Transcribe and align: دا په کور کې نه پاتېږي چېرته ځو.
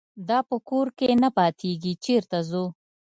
دا 0.27 0.39
په 0.49 0.57
کور 0.69 0.87
کې 0.97 1.09
نه 1.23 1.29
پاتېږي 1.37 1.93
چېرته 2.05 2.37
ځو. 2.49 2.65